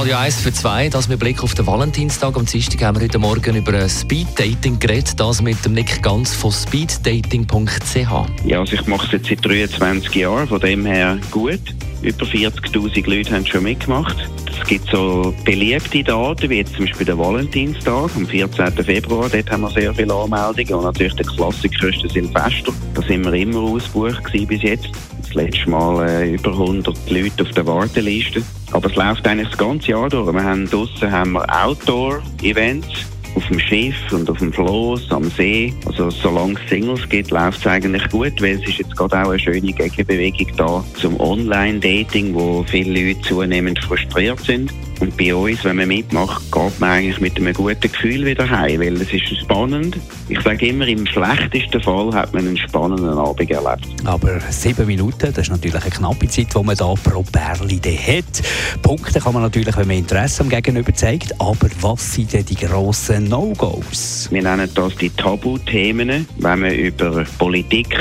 [0.00, 2.34] Radio 1 für zwei, das mit Blick auf den Valentinstag.
[2.34, 6.50] Am Dienstag haben wir heute Morgen über Speeddating geredet, das mit dem Nick Ganz von
[6.50, 8.46] speeddating.ch.
[8.46, 11.60] Ja, also ich mache es jetzt seit 23 Jahren, von dem her gut.
[12.00, 14.16] Über 40'000 Leute haben schon mitgemacht.
[14.58, 18.72] Es gibt so beliebte Daten, wie jetzt zum Beispiel der Valentinstag am 14.
[18.82, 19.28] Februar.
[19.28, 20.74] Dort haben wir sehr viele Anmeldungen.
[20.76, 22.72] Und natürlich der Klassiker ist der Silvester.
[22.94, 24.88] Da sind wir immer ausgebucht bis jetzt.
[25.20, 28.42] Das letzte Mal äh, über 100 Leute auf der Warteliste.
[28.72, 30.32] Aber es läuft eigentlich das ganze Jahr durch.
[30.32, 35.72] Wir haben draussen haben wir Outdoor-Events auf dem Schiff und auf dem Floß, am See.
[35.86, 39.30] Also solange es Singles gibt, läuft es eigentlich gut, weil es ist jetzt gerade auch
[39.30, 44.72] eine schöne Gegenbewegung da zum Online-Dating, wo viele Leute zunehmend frustriert sind.
[45.00, 48.80] Und bei uns, wenn man mitmacht, geht man eigentlich mit einem guten Gefühl wieder heim,
[48.80, 49.96] weil es ist spannend.
[50.28, 53.88] Ich sage immer, im schlechtesten Fall hat man einen spannenden Abend erlebt.
[54.04, 58.42] Aber sieben Minuten, das ist natürlich eine knappe Zeit, die man da pro Bärli hat.
[58.82, 61.32] Punkte kann man natürlich, wenn man Interesse am Gegenüber zeigt.
[61.40, 64.28] Aber was sind denn die grossen No-Gos?
[64.30, 67.96] Wir nennen das die Tabuthemen, wenn man über Politik,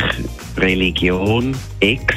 [0.58, 2.14] Religion, Ex,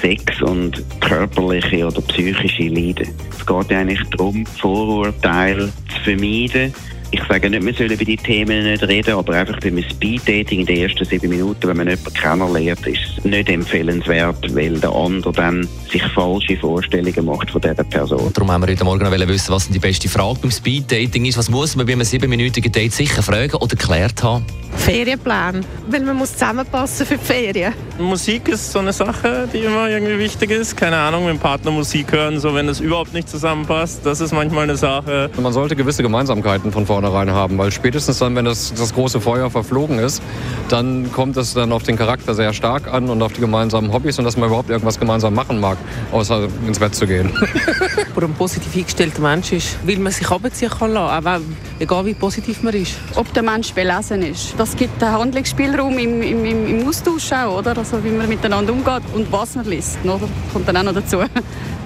[0.00, 3.08] Sex und körperliche oder psychische Leiden.
[3.30, 6.72] Es geht eigentlich darum, Vorurteile zu vermeiden
[7.12, 10.66] ich sage nicht, wir sollen über die Themen nicht reden, aber einfach beim Speeddating in
[10.66, 15.32] den ersten sieben Minuten, wenn man jemanden kennenlernt, ist es nicht empfehlenswert, weil der andere
[15.32, 18.32] dann sich falsche Vorstellungen macht von dieser Person.
[18.32, 21.36] Darum haben wir heute Morgen noch wissen, was die beste Frage beim Speeddating ist.
[21.36, 24.44] Was muss man bei einem siebenminütigen Date sicher fragen oder geklärt haben?
[24.80, 27.74] Ferienplan, weil man muss zusammenpassen für die Ferien.
[27.98, 30.76] Musik ist so eine Sache, die immer irgendwie wichtig ist.
[30.76, 34.32] Keine Ahnung, mit dem Partner Musik hören, so wenn es überhaupt nicht zusammenpasst, das ist
[34.32, 35.30] manchmal eine Sache.
[35.40, 39.50] Man sollte gewisse Gemeinsamkeiten von vornherein haben, weil spätestens dann, wenn das, das große Feuer
[39.50, 40.22] verflogen ist,
[40.68, 44.18] dann kommt es dann auf den Charakter sehr stark an und auf die gemeinsamen Hobbys
[44.18, 45.76] und dass man überhaupt irgendwas gemeinsam machen mag,
[46.10, 47.30] außer ins Bett zu gehen.
[48.14, 51.40] Wo ein positiv eingestellter Mensch ist, weil man sich abziehen kann lassen, auch
[51.78, 52.94] egal wie positiv man ist.
[53.14, 54.54] Ob der Mensch belesen ist.
[54.56, 57.76] Das gibt einen Handlungsspielraum im, im, im Austausch auch, oder?
[57.76, 60.28] Also wie man miteinander umgeht und was man liest, oder?
[60.52, 61.18] Kommt dann auch noch dazu.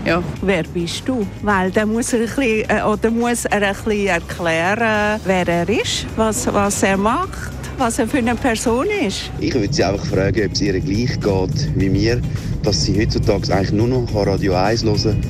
[0.06, 0.22] Ja.
[0.42, 1.26] Wer bist du?
[1.40, 5.66] Weil dann muss er, ein bisschen, äh, oder muss er ein bisschen erklären, wer er
[5.66, 9.30] ist, was, was er macht was er für eine Person ist.
[9.40, 12.20] Ich würde sie einfach fragen, ob es ihr gleich geht wie mir,
[12.62, 15.20] dass sie heutzutage eigentlich nur noch Radio 1 hören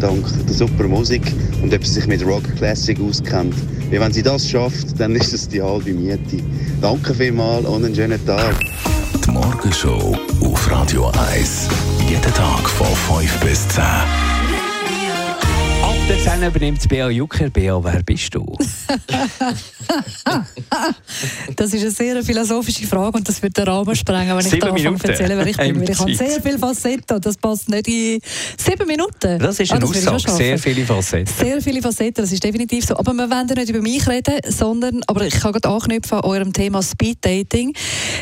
[0.00, 1.22] dank der super Musik
[1.64, 3.54] und ob sie sich mit Rock Classic auskennt.
[3.90, 6.44] Weil wenn sie das schafft, dann ist es die halbe Miete.
[6.82, 8.54] Danke vielmals und einen schönen Tag.
[9.24, 11.68] Die Morgenshow auf Radio 1.
[12.06, 12.86] Jeden Tag von
[13.18, 13.82] 5 bis 10.
[13.82, 14.04] Ab
[16.06, 17.48] der 10 übernimmt Bea Jucker.
[17.48, 18.44] Bea, wer bist du?
[21.56, 24.68] das ist eine sehr philosophische Frage und das wird den Rahmen sprengen, wenn ich da
[24.68, 25.82] erzählen wer ich bin.
[25.82, 28.20] Ich habe sehr viele Facetten und das passt nicht in
[28.56, 29.38] sieben Minuten.
[29.38, 31.32] Das ist eine ah, Aussage, sehr viele Facetten.
[31.34, 32.96] Sehr viele Facetten, das ist definitiv so.
[32.96, 36.52] Aber wir wollen nicht über mich reden, sondern, aber ich kann gerade anknüpfen an eurem
[36.52, 37.74] Thema Speed Dating.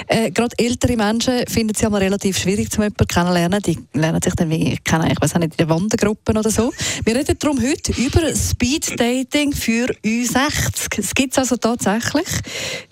[0.06, 3.62] Äh, gerade ältere Menschen finden es ja mal relativ schwierig, zum jemanden kennenlernen.
[3.62, 6.72] Die lernen sich dann wie kennen, ich weiß nicht, in den Wandergruppen oder so.
[7.04, 10.98] Wir reden darum heute über Speed Dating für U60.
[10.98, 12.28] Es gibt also tatsächlich.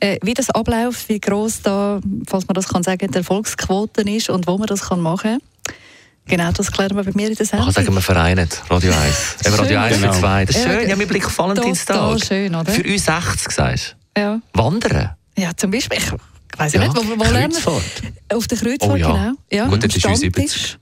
[0.00, 4.30] Äh, wie das abläuft, wie groß da, falls man das kann sagen, die Erfolgsquote ist
[4.30, 5.84] und wo man das kann machen kann.
[6.26, 7.68] Genau, das klären wir bei mir in der Sendung.
[7.68, 9.36] Ich kann sagen, wir vereinen Radio 1.
[9.46, 10.44] Eben Radio 1 für zwei.
[10.44, 12.24] Das ist schön, ja, mit Blick auf Valentinstag.
[12.24, 12.70] schön, oder?
[12.70, 14.20] Für uns 60, sagst du?
[14.20, 14.40] Ja.
[14.54, 15.10] Wandern?
[15.36, 15.98] Ja, zum Beispiel.
[15.98, 16.80] Ich weiss ja.
[16.80, 18.36] nicht, wo, wo lernen wir?
[18.36, 19.08] Auf der Kreuzfahrt, oh, ja.
[19.08, 19.32] genau.
[19.50, 20.78] Ja, Gut, das ist uns 70.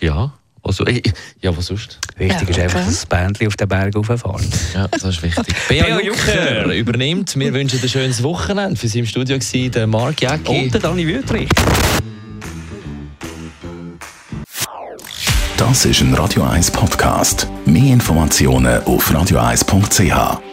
[0.00, 0.32] Ja.
[0.62, 1.98] Also, ja, was sonst?
[2.16, 4.22] Wichtig ja, ist einfach, dass das Bändchen auf den Berg rauffährt.
[4.74, 5.54] Ja, das ist wichtig.
[5.68, 7.38] Bea Jucker übernimmt.
[7.38, 8.76] Wir wünschen ein schönes Wochenende.
[8.76, 10.64] Für Sie im Studio war der Marc Jäcki.
[10.64, 11.48] Und der Dani Wüthrich.
[15.56, 17.46] Das ist ein Radio 1 Podcast.
[17.66, 20.49] Mehr Informationen auf radio1.ch.